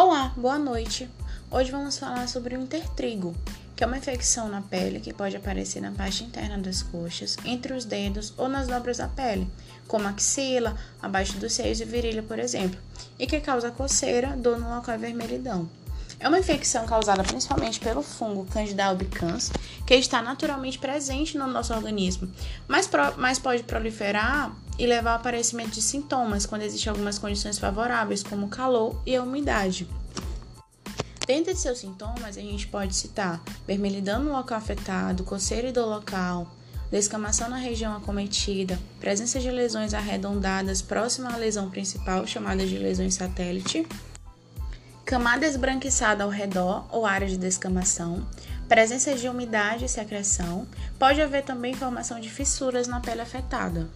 [0.00, 1.10] Olá, boa noite.
[1.50, 3.34] Hoje vamos falar sobre o intertrigo,
[3.74, 7.72] que é uma infecção na pele que pode aparecer na parte interna das coxas, entre
[7.72, 9.50] os dedos ou nas dobras da pele,
[9.88, 12.78] como axila, abaixo dos seios e virilha, por exemplo,
[13.18, 15.68] e que causa coceira, dor no local e vermelhidão.
[16.20, 19.50] É uma infecção causada principalmente pelo fungo Candida albicans,
[19.84, 22.32] que está naturalmente presente no nosso organismo,
[22.68, 27.58] mas, pro, mas pode proliferar e levar ao aparecimento de sintomas quando existem algumas condições
[27.58, 29.88] favoráveis, como calor e a umidade.
[31.26, 36.50] Dentre seus sintomas, a gente pode citar vermelhidão no local afetado, coceira e dor local,
[36.90, 43.14] descamação na região acometida, presença de lesões arredondadas próxima à lesão principal, chamadas de lesões
[43.14, 43.86] satélite,
[45.04, 48.26] camada esbranquiçada ao redor ou área de descamação,
[48.66, 50.66] presença de umidade e secreção,
[50.98, 53.88] pode haver também formação de fissuras na pele afetada.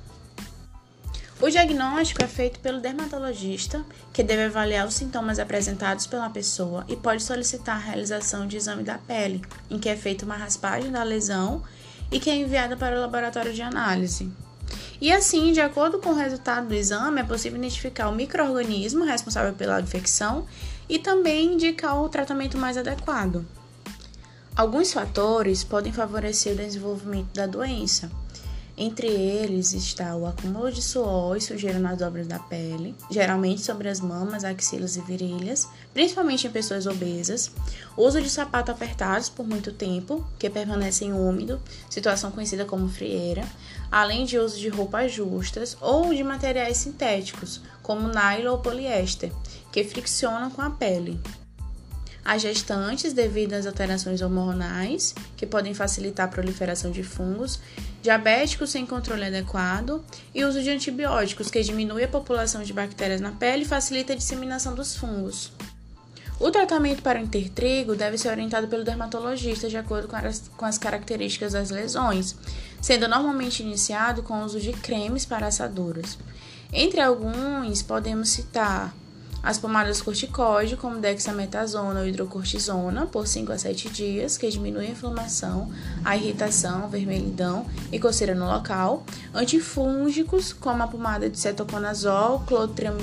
[1.42, 6.94] O diagnóstico é feito pelo dermatologista, que deve avaliar os sintomas apresentados pela pessoa e
[6.94, 11.02] pode solicitar a realização de exame da pele, em que é feita uma raspagem da
[11.02, 11.60] lesão
[12.12, 14.30] e que é enviada para o laboratório de análise.
[15.00, 19.52] E assim, de acordo com o resultado do exame, é possível identificar o microorganismo responsável
[19.52, 20.46] pela infecção
[20.88, 23.44] e também indicar o tratamento mais adequado.
[24.54, 28.12] Alguns fatores podem favorecer o desenvolvimento da doença,
[28.76, 33.88] entre eles está o acúmulo de suor e sujeira nas dobras da pele, geralmente sobre
[33.88, 37.50] as mamas, axilas e virilhas, principalmente em pessoas obesas,
[37.96, 43.44] uso de sapatos apertados por muito tempo, que permanecem úmido, situação conhecida como frieira,
[43.90, 49.30] além de uso de roupas justas ou de materiais sintéticos, como nylon ou poliéster,
[49.70, 51.20] que friccionam com a pele
[52.24, 57.58] as gestantes devido às alterações hormonais, que podem facilitar a proliferação de fungos,
[58.00, 63.32] diabéticos sem controle adequado e uso de antibióticos, que diminui a população de bactérias na
[63.32, 65.52] pele e facilita a disseminação dos fungos.
[66.38, 70.64] O tratamento para o intertrigo deve ser orientado pelo dermatologista de acordo com as, com
[70.64, 72.34] as características das lesões,
[72.80, 76.18] sendo normalmente iniciado com o uso de cremes para assaduras.
[76.72, 78.92] Entre alguns, podemos citar
[79.42, 84.90] as pomadas corticoide, como dexametasona ou hidrocortisona, por 5 a 7 dias, que diminui a
[84.90, 85.68] inflamação,
[86.04, 89.04] a irritação, vermelhidão e coceira no local.
[89.34, 92.96] Antifúngicos, como a pomada de cetoconazol, clotrim...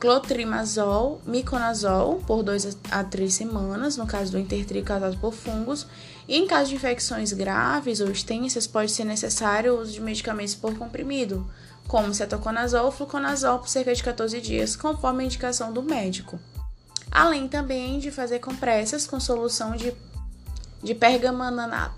[0.00, 5.86] clotrimazol, miconazol, por 2 a 3 semanas, no caso do intertrigo causado por fungos.
[6.26, 10.54] E em caso de infecções graves ou extensas, pode ser necessário o uso de medicamentos
[10.54, 11.46] por comprimido,
[11.86, 16.38] como cetoconazol ou fluconazol por cerca de 14 dias, conforme a indicação do médico.
[17.10, 19.94] Além também de fazer compressas com solução de,
[20.82, 21.94] de pergamanato,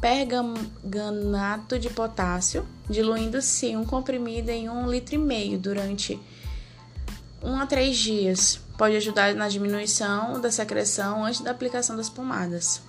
[0.00, 6.18] pergamanato de potássio, diluindo-se um comprimido em um litro e meio durante
[7.42, 8.60] 1 a 3 dias.
[8.78, 12.80] Pode ajudar na diminuição da secreção antes da aplicação das pomadas.